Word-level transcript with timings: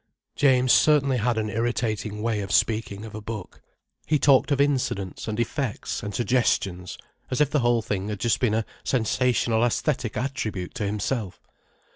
James 0.35 0.73
certainly 0.73 1.17
had 1.17 1.37
an 1.37 1.47
irritating 1.51 2.23
way 2.23 2.39
of 2.41 2.51
speaking 2.51 3.05
of 3.05 3.13
a 3.13 3.21
book. 3.21 3.61
He 4.07 4.17
talked 4.17 4.49
of 4.51 4.59
incidents, 4.59 5.27
and 5.27 5.39
effects, 5.39 6.01
and 6.01 6.15
suggestions, 6.15 6.97
as 7.29 7.39
if 7.39 7.51
the 7.51 7.59
whole 7.59 7.83
thing 7.83 8.09
had 8.09 8.19
just 8.19 8.39
been 8.39 8.55
a 8.55 8.65
sensational 8.83 9.61
æsthetic 9.61 10.17
attribute 10.17 10.73
to 10.73 10.85
himself. 10.87 11.39